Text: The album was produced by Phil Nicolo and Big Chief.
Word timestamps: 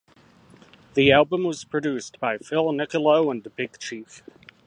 The 0.95 1.11
album 1.11 1.43
was 1.43 1.63
produced 1.63 2.19
by 2.19 2.39
Phil 2.39 2.71
Nicolo 2.71 3.29
and 3.29 3.45
Big 3.55 3.77
Chief. 3.77 4.23